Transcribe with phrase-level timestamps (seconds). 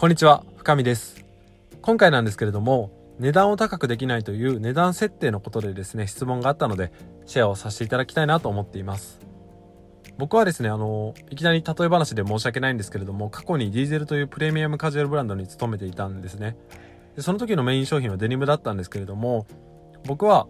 [0.00, 1.26] こんにちは深見です。
[1.82, 6.90] 今回なんですけれども値段を高くできないという値段設定のことでですね質問があったので
[7.26, 9.20] シェアをさせていただきたいなと思っています。
[10.16, 16.56] 僕はですねあのいきなり例え話で申し訳ないんですけれども過去にディーゼルというプレミアムカジュアルブランドに勤めていたんですね。
[17.16, 19.46] でその時のメイン商品はデニムだったんですけれども
[20.06, 20.46] 僕は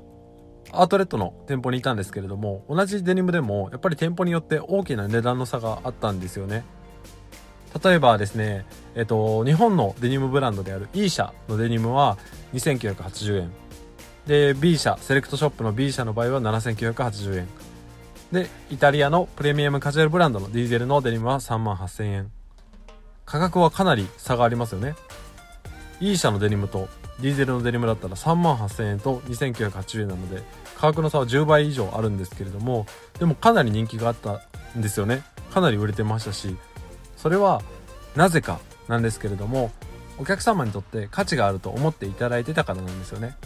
[0.71, 6.63] アートレットの店舗にいたんですけれども同じデニムでもやっぱり店舗によって大きな値段の差があったんですよね。
[7.83, 12.19] 例えばですね、えっと、日本のデニムブランドである E 社のデニムは
[12.53, 13.53] 2980円。
[14.27, 17.49] で B 社セレクトショップの B 社の場合は7980円。
[18.33, 22.31] でイタリアのプレミアムカジュアルブランドのディーゼルのデニムは3万8000円。
[23.25, 24.95] 価格はかなり差がありますよね。
[26.01, 26.89] E 社のデニムと
[27.21, 30.43] ディーゼルのデニムだったら3万8000円と2980円なので
[30.75, 32.87] 価格の差は10倍以上あるんですけれども
[33.19, 34.41] でもかなり人気があった
[34.77, 35.23] んですよね。
[35.53, 36.57] かなり売れてましたし
[37.21, 37.63] それは
[38.17, 39.71] なぜかなんですけれども
[40.19, 43.37] お客様にとって価値があると思っていただいてたからなんですよね。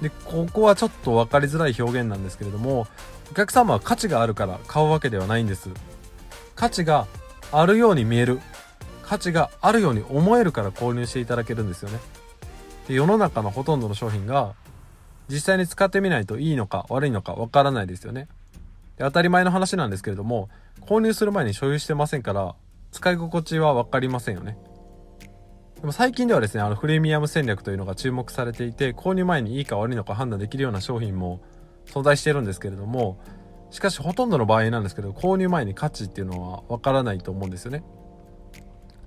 [0.00, 2.86] でここはちょっと分かりづらい表現なんですけれども
[3.30, 5.70] お客様は価値があるから買うわけではないんです。
[6.54, 7.06] 価値が
[7.52, 8.40] あるように見える。
[9.02, 12.00] 価値があるように思えるから購入していただけるんですよね。
[12.88, 14.54] で世の中のほとんどの商品が
[15.28, 18.28] 実際に使ってみないといいのか悪いのかわからないですよね。
[18.96, 20.48] で当たり前の話なんですけれども
[20.80, 22.54] 購入する前に所有してませんから
[22.96, 24.56] 使い心地は分かりませんよね。
[25.74, 31.42] でも最近ではですねあのプレミアム戦略というのが注目されていて購入前にいいか悪いのか判断できるような商品も
[31.84, 33.20] 存在しているんですけれども
[33.70, 37.84] しかしほとんどの場合なんですけど購入前に価値っていうのは分からないと思うんですよね。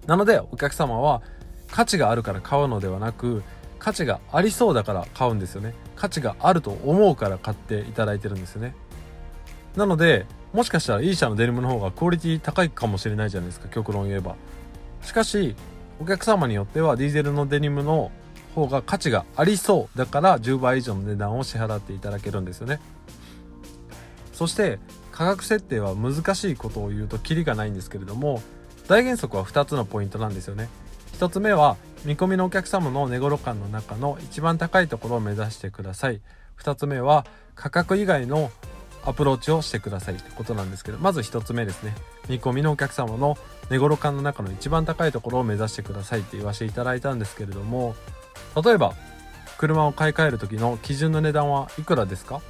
[0.06, 1.24] なのでお客様は
[1.72, 3.42] 価値があるから買うのではなく
[3.80, 5.74] 価値がありそうだから買うんですよね。
[5.96, 8.76] 価値があると思うから買っていただいてるんですよね。
[9.76, 14.36] なのでもしかしたら E 社のデニムの方がクオリティ高いかもしれないじゃないですか極論言えば。
[15.04, 15.56] しかし
[16.00, 18.12] お客様によってはディーゼルのデニムの
[18.56, 22.80] 方が価値がありそうだから10倍以上の値段を支払っていただけるんですよね。
[24.34, 24.80] そして
[25.12, 28.42] 価格設定は難しいことを言うとキリがないんですけれども
[28.88, 30.70] 大原則は2つのポイントなんですよね。
[31.20, 36.22] 1つ目は見込みのお客様の値頃感の中の一番高いところを目指してください。
[36.62, 38.52] 2つ目は価格以外の
[39.06, 41.96] アプローチをしてくださいってことなんですけどまず1つ目ですね。
[42.28, 43.38] 見込みのお客様の
[43.70, 47.96] 値頃感の中の一番高いところを目指してくださいって言わせていただいたんですけれども
[48.64, 48.94] 例えば
[49.58, 52.42] 車を買い替える時の基準の値段はいくらですか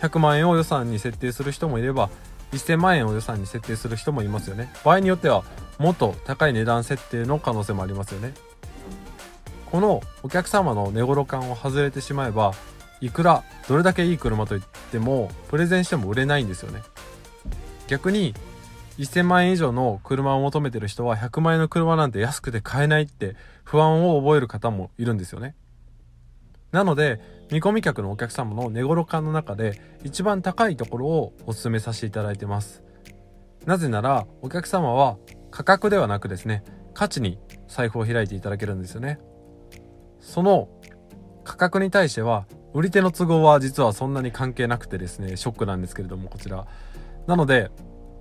[0.00, 2.10] ？100万円を予算に設定する人もいれば
[2.52, 4.72] 1000万円を予算に設定する人もいますよね。
[4.84, 5.44] 場合によっては
[5.78, 8.34] もっと高い値段設定の可能性もありますよね。
[9.70, 12.54] このお客様の値頃感を外れてしまえば
[13.00, 14.60] いくらどれだけいい車といっ
[14.90, 16.82] てもプレゼンしても売れないんですよね。
[17.86, 18.34] 逆に
[18.98, 25.54] 1000万円以上の車を求めてる人は100万円の車なんて安くて買えないって不安を覚える方もいるんですよね。
[26.72, 27.20] なので
[27.50, 32.82] 見込み客のお客様の値頃感の中で一番高いところをお勧めさせていただいてます。
[33.64, 35.16] なぜならお客様は
[35.50, 37.38] 価格ではなくですね価値に
[37.68, 39.18] 財布を開いていただけるんですよね。
[40.20, 40.68] その
[41.44, 46.66] 価格に対しては売り手の都合は実はそんなに関係なくてですねショックなんですけれどもこちら。
[47.26, 47.70] なので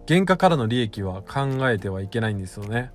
[0.07, 2.91] 原価からの利益は考えてはいけないんですよね。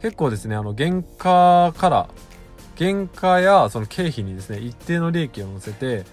[0.00, 2.08] 結構ですねあの原価から
[2.76, 6.04] 原価やその経費にですね一定の利益を乗せて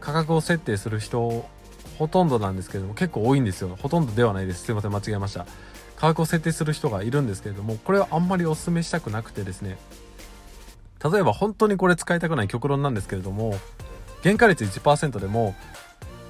[0.00, 1.46] 価格を設定する人
[1.98, 3.76] ほとんどなんですけれども結構多いんですよ。
[3.80, 4.64] ほとんどではないです。
[4.64, 5.46] すいません間違えました。
[5.96, 9.78] 価格を設定する人がいるんですけれどもこれはあんまりお勧めしたくなくてですね。
[11.02, 13.54] 例えば本当にこれ使いたくない極論なんですけれども
[14.26, 15.54] 原価率1%でも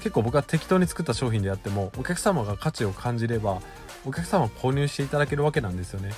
[0.01, 3.63] 結構僕は適当に作った商品であってもお客様が価値を感じれば
[4.05, 6.13] お客様を購入していただけるわけなんですよね。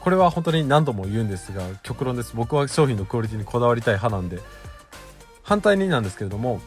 [0.00, 2.34] これは本当に何度も言うんですが極論です。
[2.34, 4.40] 僕は商品のクオリティにこだわりたい派なんで。
[5.44, 6.60] 反対になんですけれども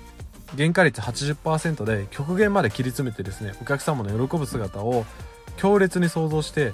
[0.56, 5.06] 原価率80%で極限まで切り詰めてですねお客様の喜ぶ姿を
[5.58, 6.74] 強烈に想像して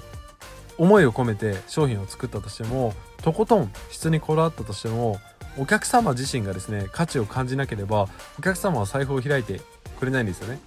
[0.78, 5.20] 思いを込めて商品を作ったとしてもとことん質にこだわったとしても
[5.58, 8.08] お客様自身がですね価値を感じなければ
[8.38, 9.60] お客様は財布を開いて
[9.98, 10.58] くれないんですよね。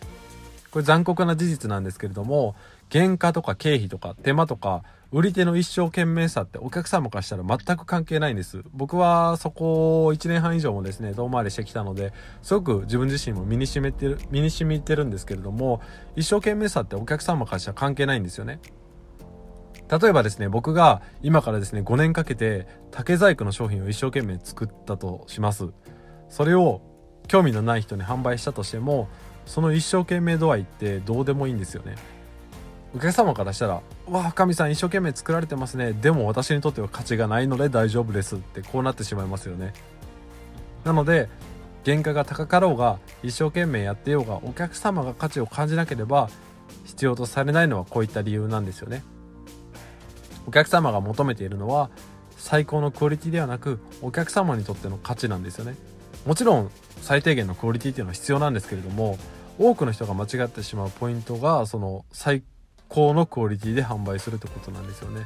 [0.72, 2.54] これ残酷な事実なんですけれども
[2.92, 8.62] 原価とか経費とか手間とか売り手の一生懸命さってお客様からしたら全く関係ないんです。
[8.74, 12.12] 僕はそこを1年半以上もですね遠回りしてきたので
[12.42, 15.82] すごく自分自身も身に染めてる身に染みてるんですけれども
[16.16, 18.60] 一生懸命さってお客様からしたら関係ないんですよね。
[19.90, 25.70] 例えばですね僕が今からですね5年かけて竹細工の商品を一生懸命作ったとします。
[26.30, 26.82] それを
[27.28, 29.08] 興味のない人に販売したとしても
[29.46, 31.96] その一生懸命度合いってどうでもいいんですよね。
[32.96, 35.94] お客様からしたら「わあ深見さん一生懸命作られてますね。
[35.94, 39.74] でも私にとっては価値がないので大丈夫です」ってこうなってしまいますよね。
[40.84, 41.30] なので
[41.86, 46.30] 原価が高かろうが一生懸命やってようがお客様が価値を感じなければ
[46.86, 49.04] 必要とされないのはこういった理由なんですよね。
[50.47, 51.89] お客様が求めているのは
[52.38, 55.75] 最高のクオリティではなくお客様にとっての価値なんですよね。
[56.25, 56.71] もちろん
[57.01, 59.18] 最低限のクオリティっていうのは必要なんですけれども
[59.59, 62.44] 多くの人が間違ってしまうポイントがその最
[62.89, 65.25] 高のクオリティで販売するってことなんですよね。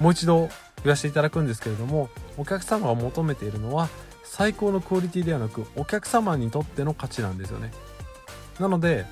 [0.00, 0.48] もう一度
[0.82, 3.88] 言わせていただくんですけれどもお客様が求めているのは
[4.24, 7.70] 最高のクオリティではなくお客様にとっての価値なんですよね。
[8.58, 9.06] なので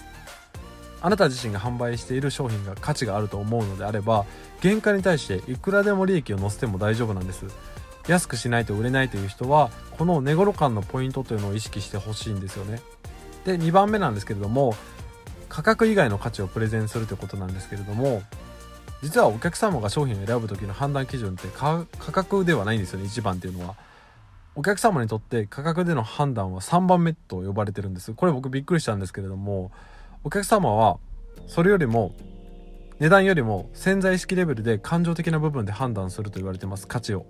[1.02, 4.24] あなた自身が販売している商品が価値があると思うのであれば
[4.62, 7.46] 原価に対していくらでも利益を乗せても大丈夫なんです。
[8.08, 12.80] 安くしないと売れないという人はこの値頃感のポイントというのを意識してほしいんですよね。
[13.44, 14.74] で2番目なんですけれども
[15.48, 18.22] 価格以外の価値をプレゼンするということなんですけれども
[19.02, 23.74] 実はお客様が商品を選ぶ時の判断基準って価格ではないんですよね1番っていうのは。
[24.54, 28.12] お客様にとって価格での判断は3番目と呼ばれてるんです。
[28.12, 29.72] これ僕びっくりしたんですけれども
[30.24, 30.98] お客様は
[31.46, 32.14] それよりも
[33.00, 37.26] 値段よりも潜在意識レベルで感情的な部分で判断すると言われてます価値を。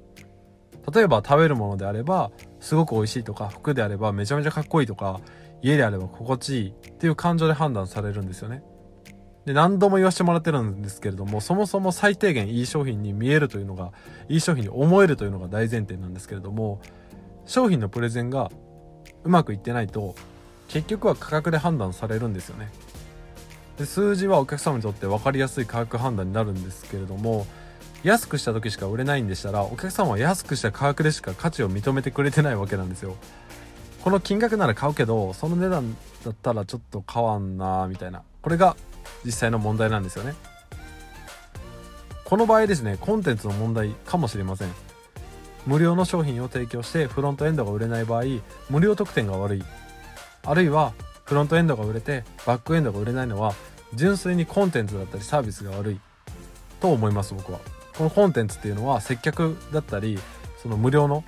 [0.93, 5.21] 例えば食べるものであればすごく美味しいとか服であればめちゃめちゃかっこいいとか
[5.63, 8.63] 家であれば心地いいっていう感情で判断されるんですよね。
[9.47, 13.93] で何度も言わせてもらってるんですけれどもそもそも最低限いい商品に見えるというのが
[14.29, 16.81] いい商品に思えるというのが大前提なんですけれども
[17.47, 18.51] 商品のプレゼンが
[19.25, 20.15] うまくいってないと
[20.69, 22.71] 結局は価格で判断されるんですよね。
[23.79, 27.47] で数字はお客様にとって分かりやすい価格判断になるんですけれども
[28.03, 33.17] 安くした時しか売れないんでしたらお客様は安くした価格でしか価値を認めてくれてないわけなんですよ。
[34.05, 38.23] この金額なら買うけどその値段だったらちょっと買わんなみたいな。
[38.43, 38.77] これが
[39.25, 40.35] 実際の問題なんですよね。
[42.25, 44.69] この場合ですねコンテンツの問題かもしれません。
[45.67, 48.25] 無料の商品を提供してフロントエンドが売れない場合
[48.69, 49.65] 無料特典が悪い。
[50.45, 50.93] あるいは
[51.25, 53.55] フロントエンドが売れてバックエンドが売れないのは
[53.95, 56.01] 純粋にコンテンツだったりサービスが悪い
[56.81, 57.61] と思います僕は。
[57.97, 60.19] このコンテンツっていうのは接客だったり
[60.63, 61.25] その無料の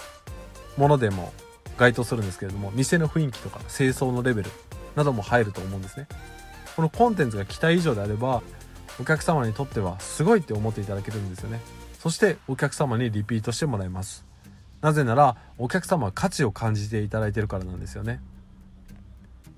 [0.77, 1.33] ものでも
[1.77, 4.51] 該当するんですけれども店の雰囲気とか清掃のレベル
[4.97, 6.09] なども入ると思うんですね。
[6.75, 8.43] このコンテンツが期待以上であれば
[9.01, 11.61] お客様にとってはすごいって思っていただけるんですよね。
[11.99, 14.25] そしてお客様にリピートしてもらいます。
[14.81, 18.21] なぜならお客様は価値を感じていただいてるからなんですよね。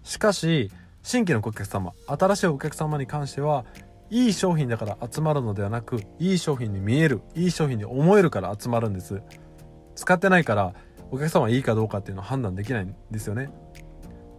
[0.07, 0.71] しかし
[1.03, 3.65] 新規の顧客様新しいお客様に関しては
[4.09, 9.21] いい商品だから集まるのではなくいい商品に見えるいい商品に思えるから集まるんです。
[9.97, 10.75] 使ってないから
[11.11, 13.51] お客様はいいかどうかっていうのは判断できないんですよね。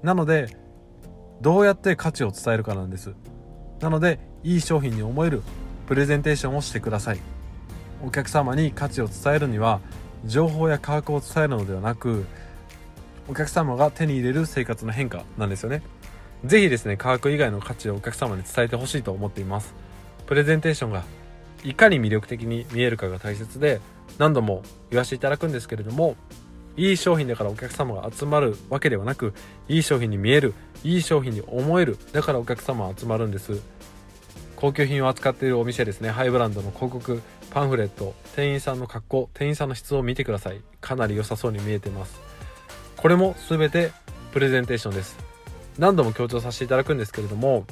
[0.03, 0.57] なので
[1.41, 3.13] どうやって価値を伝えるかなんです。
[3.81, 5.41] なのでいい商品に思える
[5.85, 7.19] プレゼンテーションをしてください。
[8.05, 9.81] お客様に価値を伝えるには
[10.23, 12.25] 情報や価格を伝えるのではなく
[13.29, 15.81] お客様が手に入れる生活の変化なんですよね。
[16.45, 19.73] 是非ですね価格以外の価値をお客様に伝えてほしいと思っています。
[20.25, 21.03] プレゼンテーションが
[21.63, 23.81] いかに魅力的に見えるかが大切で
[24.17, 26.15] 何度も言わせていただくんですけれども
[26.77, 29.33] いい商品だからお客様が集まるわけではなく
[29.67, 30.53] いい商品に見える
[30.83, 33.61] いい商品に思えるだからお客様は集まるんです。
[34.55, 36.09] 高級品を扱っているお店ですね。
[36.09, 37.21] ハイブランドの広告
[37.51, 40.61] パンフレット店員さんの格好店員さんの質を見てください。
[40.81, 42.26] かなり良さそうに見えてます。
[43.07, 43.93] これも全て
[44.33, 45.15] プレゼンテーションです。
[45.79, 47.63] 何度も強調させていただくんですけれども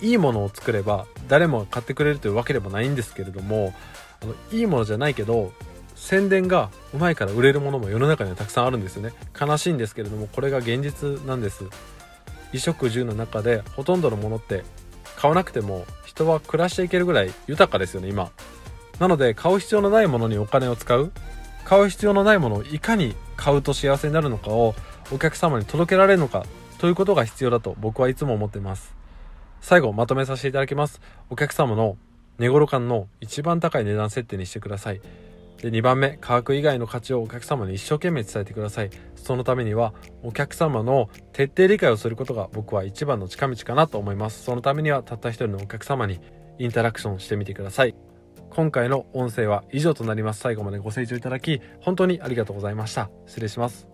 [0.00, 3.74] いいものを作れば誰もが買ってくれるというわけでもないんですけれども
[4.22, 5.52] あのいいものじゃないけど
[5.96, 9.12] 宣伝がうまいから売れるものも世の中にはたくさんあるんですよね。
[9.38, 11.64] 悲しいんですけれどもこれが現実なんです。
[12.52, 14.64] 衣食住の中でほとんどのものって
[15.18, 18.30] 買わなくても人は暮らしていけるぐらい豊かですよね今。
[18.98, 21.12] なので買う必要のないものにお金を使う。
[21.64, 24.74] 買う必要のないものをいかに買うと幸せになるのかを
[25.12, 26.44] お客様に届けられるのか
[26.78, 28.94] ということが必要だと僕はいつも思っています。
[29.60, 31.00] 最後まとめさせていただきます。
[31.30, 31.96] お客様の
[32.38, 35.00] 値頃感の一番高い値段設定にしてください。
[35.62, 38.90] で2番目価格以外の価値をお客様に一生懸命伝えてください。
[39.14, 44.42] そのためにはお客様の徹底理解をすることが僕は一番の近道かなと思います。
[44.42, 46.20] そのためにはたった一人のお客様に
[46.58, 47.94] インタラクションしてみてください。
[48.54, 50.40] 今回の音声は以上となります。
[50.40, 53.10] 最後までご清聴いただき本当にありがとうございました。
[53.26, 53.91] 失礼します。